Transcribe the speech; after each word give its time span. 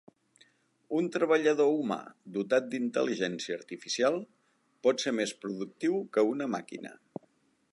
Un 0.99 1.09
treballador 1.15 1.73
humà 1.81 1.97
dotat 2.37 2.71
d'intel·ligència 2.71 3.57
artificial 3.59 4.17
pot 4.87 5.05
ser 5.05 5.15
més 5.19 5.35
productiu 5.45 6.01
que 6.17 6.25
una 6.31 6.49
màquina. 6.57 6.95